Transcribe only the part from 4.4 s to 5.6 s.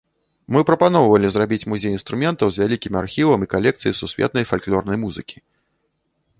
фальклорнай музыкі.